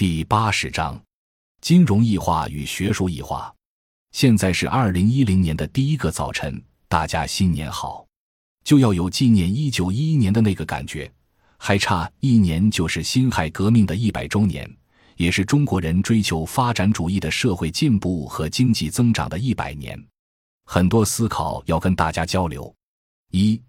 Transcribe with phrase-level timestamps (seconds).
[0.00, 0.98] 第八十章：
[1.60, 3.54] 金融异化与学术异化。
[4.12, 8.06] 现在是二零一零年的第一个早晨，大家新年好！
[8.64, 11.12] 就要有纪念一九一一年的那个感觉。
[11.58, 14.74] 还差一年就是辛亥革命的一百周年，
[15.16, 20.02] 也是中国人追求发展主义的社会进步和经济增长的一百年。
[20.64, 22.74] 很多思考要跟大家交流。
[23.32, 23.60] 一，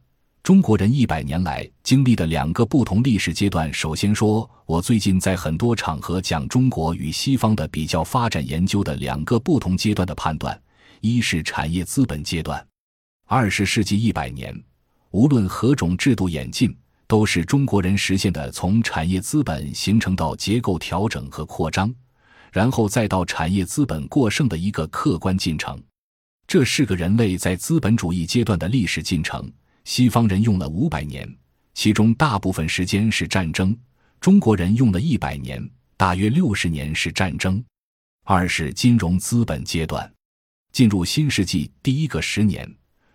[0.43, 3.71] 中国人一百年来经历的两个不同历史阶段。
[3.71, 10.59] 首先说，我最近在很多场合讲中国与西方的比较发展研究的两个不同阶段的判断：
[10.99, 12.65] 一是产业资本阶段，
[13.27, 14.51] 二十世纪一百年，
[15.11, 16.75] 无论何种制度演进。
[17.05, 21.93] 都是中国人实现的从产业资本形成到结构调整和扩张，
[22.53, 25.77] 然后再到产业资本过剩的一个客观进程。
[26.47, 29.51] 这是个人类在资本主义阶段的历史进程。
[29.83, 31.27] 西方人用了五百年，
[31.73, 33.73] 其中大部分时间是战争；
[34.19, 35.67] 中国人用了一百年，
[35.97, 37.63] 大约六十年是战争。
[38.23, 40.09] 二是金融资本阶段，
[40.71, 42.71] 进入新世纪第一个十年。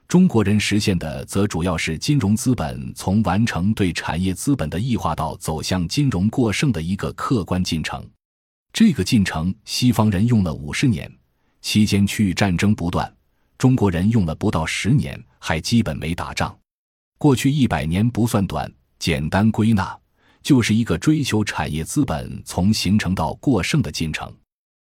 [0.08, 8.08] 中国人实现的则主要是金融资本从完成对产业资本的异化到走向金融过剩的一个客观进程。
[8.72, 11.10] 这个进程，西方人用了五十年，
[11.60, 13.04] 期间区域战争不断；
[13.58, 16.56] 中国人用了不到十年，还基本没打仗。
[17.18, 19.98] 过去一百年不算短，简单归纳，
[20.42, 24.30] 就是一个追求产业资本从形成到过剩的进程。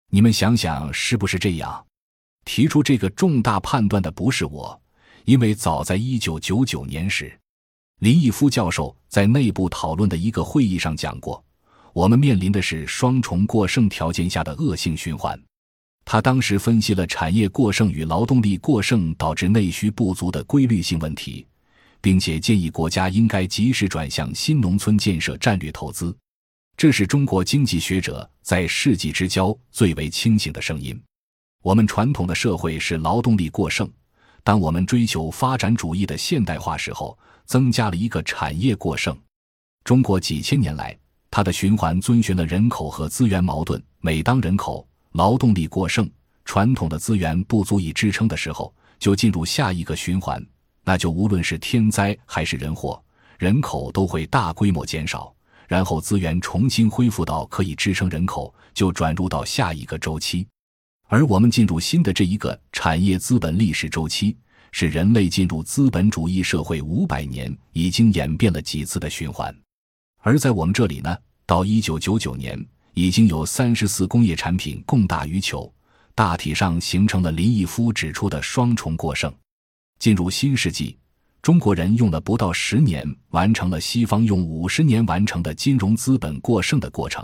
[0.10, 1.86] 你们想想，是不是这样？
[2.46, 4.80] 提出这个重大判断的不是我。
[5.26, 7.38] 因为早在一九九九年时，
[8.00, 11.44] 林毅夫教授在内部讨论的一个会议上讲过，
[11.92, 15.38] 我们面临的是双重过剩条件下的恶性循环。
[16.10, 21.46] 他当时分析了产业过剩与劳动力过剩导致内需不足的规律性问题，
[22.00, 26.16] 并且建议国家应该及时转向新农村建设战略投资。
[26.78, 30.98] 这是中国经济学者在世纪之交最为清醒的声音。
[31.62, 33.86] 我们传统的社会是劳动力过剩。
[34.46, 39.14] 当我们追求发展主义的现代化时候，增加了一个产业过剩。
[39.84, 40.98] 中国几千年来，
[41.30, 43.84] 它的循环遵循了人口和资源矛盾。
[44.00, 44.88] 每当人口、
[45.18, 46.08] 劳动力过剩，
[46.46, 50.40] 传统的资源不足以支撑的时候，就进入下一个循环，
[50.84, 53.04] 那就无论是天灾还是人祸，
[53.40, 55.34] 人口都会大规模减少，
[55.68, 60.46] 然后资源重新恢复到可以支撑人口，就转入到下一个周期。
[61.08, 64.38] 而我们进入新的这一个产业资本历史周期，
[64.72, 69.52] 是人类进入资本主义社会五百年已经演变了几次的循环。
[70.20, 71.18] 而在我们这里呢，
[71.48, 72.64] 到一九九九年，
[72.98, 75.72] 已经有三十四工业产品供大于求，
[76.16, 79.32] 大体上形成了林毅夫指出的双重过剩。
[80.00, 80.98] 进入新世纪，
[81.44, 87.24] 中国人用了不到十年，完成了西方用五十年完成的金融资本过剩的过程，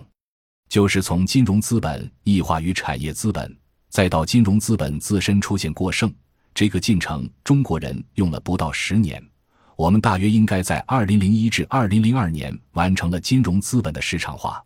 [0.69, 3.57] 就是从金融资本异化于产业资本。
[3.89, 6.13] 再到金融资本自身出现过剩，
[6.53, 9.19] 这个进程中国人用了不到十年。
[9.75, 14.63] 我们大约应该在二零零一至二零零二年完成了金融资本的市场化。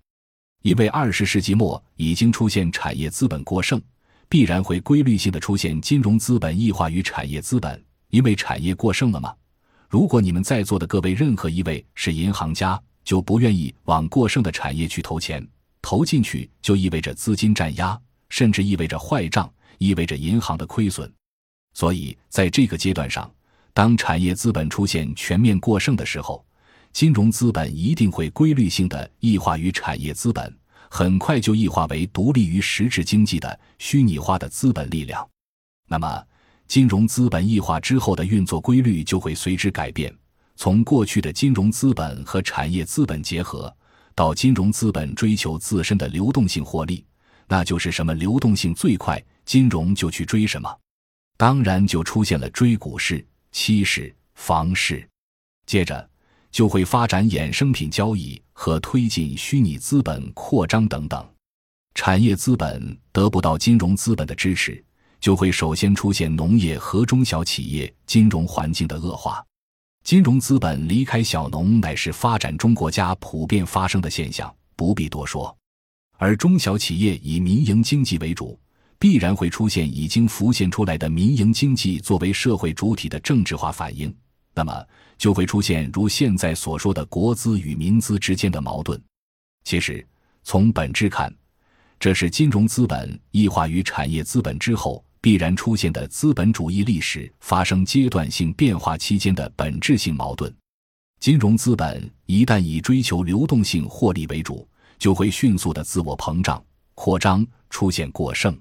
[0.62, 3.82] 因为二十世纪末已经出现产业资本过剩，
[4.28, 7.84] 必然会规律性的出现金融资本异化于产业资本。
[8.10, 9.34] 因为产业过剩了吗？
[9.90, 15.46] 如果你们在座的各位任何一位是银行家，就不愿意往过剩的产业去投钱，
[15.82, 18.00] 投进去就意味着资金占压。
[18.30, 21.10] 甚至意味着坏账，意味着银行的亏损。
[21.74, 23.32] 所以，在这个阶段上，
[23.74, 26.46] 当产业资本出现全面过剩的时候，
[26.94, 30.56] 金融资本一定会规律性的异化于产业资本，
[30.90, 35.28] 很快就异化为独立于实质经济的虚拟化的资本力量。
[35.88, 36.24] 那么，
[36.68, 40.14] 金融资本异化之后的运作规律就会随之改变，
[40.56, 43.74] 从过去的金融资本和产业资本结合，
[44.16, 47.06] 到金融资本追求自身的流动性获利。
[47.48, 50.70] 那就是什么流动性最快，金融就去追什么，
[51.38, 55.08] 当然就出现了追股市、期市、房市，
[55.66, 56.10] 接着
[56.52, 61.28] 就会发展衍生品交易和推进虚拟资本扩张等等。
[61.94, 64.84] 产业资本得不到金融资本的支持，
[65.20, 69.44] 就会首先出现农业和中小企业金融环境的恶化。
[70.04, 75.56] 金融资本离开小农，乃是发展中国家普遍发生的现象，不必多说。
[76.18, 78.58] 而中小企业以民营经济为主，
[78.98, 84.16] 必然会出现已经浮现出来的民营经济作为社会主体的政治化反应，
[84.56, 84.86] 那么
[85.18, 89.02] 就会出现如现在所说的国资与民资之间的矛盾。
[89.64, 90.06] 其实，
[90.44, 91.34] 从本质看，
[92.00, 100.54] 这是金融资本异化于产业资本之后必然出现的资本主义历史发生阶段性变化期间的本质性矛盾。
[101.20, 104.68] 金融资本一旦以追求流动性获利为主，
[105.00, 106.64] 就会迅速的自我膨胀、
[106.94, 108.58] 扩张，出现过剩。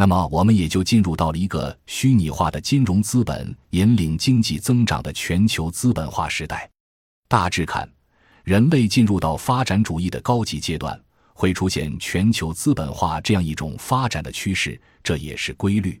[0.00, 6.66] 那么，我们也就进入到了一个虚拟化的金融资本引领经济增长的全球资本化时代。
[7.28, 7.86] 大致看，
[8.42, 10.98] 人类进入到发展主义的高级阶段，
[11.34, 16.00] 会出现全球资本化这样一种发展的趋势，这也是规律。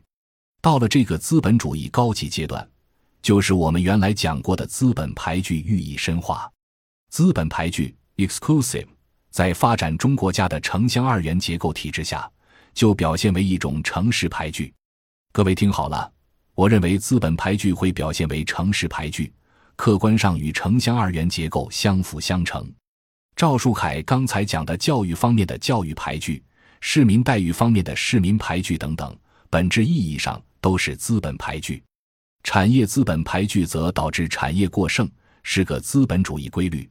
[0.62, 2.66] 到了这个资本主义高级阶段，
[3.20, 6.50] 就是我们原来讲过的资本排序寓意深化。
[7.10, 8.86] 资本排序 （exclusive）
[9.30, 12.26] 在发展中国家的城乡二元结构体制下。
[12.74, 14.72] 就表现为一种城市排序。
[15.32, 16.10] 各位听好了，
[16.54, 19.32] 我认为资本排序会表现为城市排序，
[19.76, 22.68] 客观上与城乡二元结构相辅相成。
[23.36, 26.42] 赵树凯刚才讲的教育方面的教育排序、
[26.80, 29.16] 市民待遇方面的市民排序等等，
[29.48, 31.82] 本质意义上都是资本排序。
[32.42, 35.08] 产业资本排序则导致产业过剩，
[35.42, 36.88] 是个资本主义规律。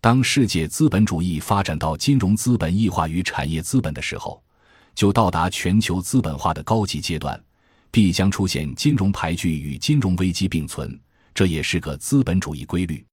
[0.00, 4.42] 当世界资本主义发展到金融资本异化与产业资本的时候。
[4.94, 7.40] 就到达全球资本化的高级阶段，
[7.90, 10.98] 必将出现金融排序与金融危机并存，
[11.34, 13.04] 这也是个资本主义规律。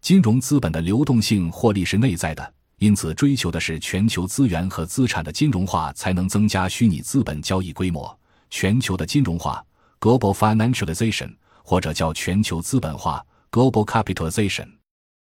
[0.00, 8.18] 金融资本的流动性获利是内在的，因此追求的是全球资源和资产的金融化，才能增加虚拟资本交易规模。
[8.48, 9.64] 全球的金融化
[10.00, 14.68] （global financialization） 或者叫全球资本化 （global capitalization），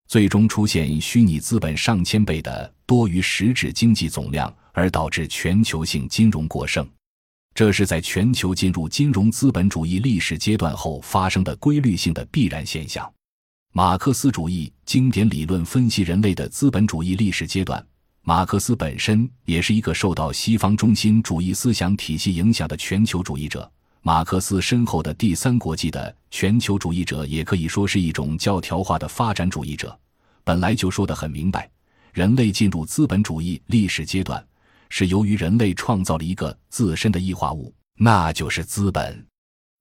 [0.08, 4.54] 最终出现虚拟资本上千倍的多于实质经济总量。
[4.78, 6.86] 而导致全球性金融过剩，
[7.54, 13.10] 这是在全球进入金融资本主义历史阶段后发生的规律性的必然现象。
[13.72, 17.82] 马克思主义经典理论分析人类的资本主义历史阶段。
[18.22, 23.72] 马克思本身也是一个受到西方中心主义思想体系影响的全球主义者。
[24.08, 30.00] 马克思身后的第三国际的全球主义者，也可以说是一种教条化的发展主义者。
[30.44, 31.68] 本来就说得很明白，
[32.14, 34.46] 人类进入资本主义历史阶段。
[34.90, 39.26] 是由于人类创造了一个自身的异化物，那就是资本。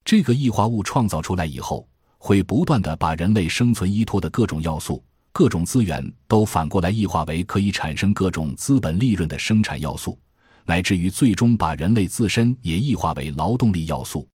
[0.07, 1.87] 这个异化物创造出来以后，
[2.17, 10.19] 会不断的把人类生存依托的各种要素、各种资源都反过来异化为可以产生各种资本利润的生产要素，
[10.65, 14.29] 乃至于最终把人类自身也异化为劳动力要素。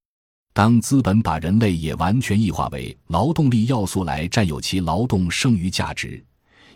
[0.52, 6.22] 当资本把人类也完全异化为劳动力要素来占有其劳动剩余价值，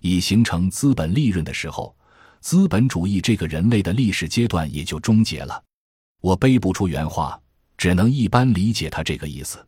[0.01, 1.95] 以形成资本利润的时候。
[2.41, 5.65] 资本主义这个人类的历史阶段也就终结了。
[6.21, 7.41] 我背不出原话，
[7.79, 9.67] 只能一般理解他这个意思。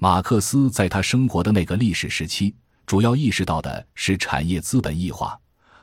[0.00, 2.52] 马克思在他生活的那个历史时期，
[2.86, 5.38] 主要意识到的是产业资本异化，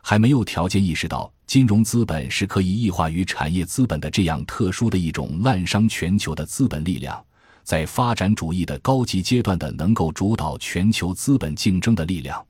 [0.08, 7.26] 还没有条件意识到金融资本是可以异化于产业资本的这样特殊的一种滥伤全球的资本力量，
[7.64, 12.46] 在发展主义的高级阶段的能够主导全球资本竞争的力量。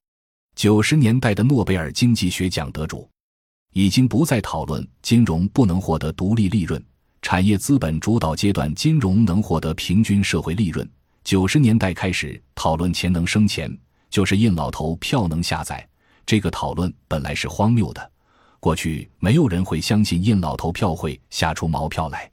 [0.58, 3.10] 九十年代的诺贝尔经济学奖得主。
[3.72, 6.84] 已经不再讨论金融不能获得独立利润，
[7.22, 10.86] 产业资本主导阶段金融能获得平均社会利润。
[11.24, 13.74] 九十年代开始讨论钱能生钱，
[14.10, 15.88] 就是印老头票能下载。
[16.26, 18.12] 这个讨论本来是荒谬的，
[18.60, 22.30] 过去没有人会相信印老头票会下出毛票来。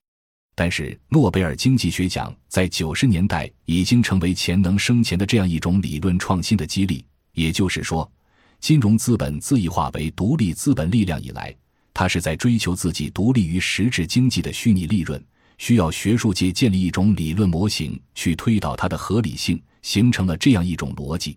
[0.54, 8.10] 但是诺贝尔经济学奖在九十年代已经成为钱能生钱的这样一种理论创新的激励，也就是说。
[8.60, 11.52] 金融资本自异化为独立资本力量以来，
[11.92, 15.20] 它是在追求自己独立于实质经济的虚拟利润，
[15.58, 21.36] 需要学术界建立一种理论模型去推导它的合理性，形成了这样一种逻辑。